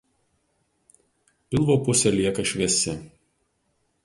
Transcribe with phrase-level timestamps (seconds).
[1.51, 2.97] Pilvo pusė lieka šviesi.